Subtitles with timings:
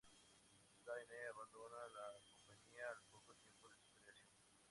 [0.83, 4.31] Deane abandonó la compañía al poco tiempo de su creación.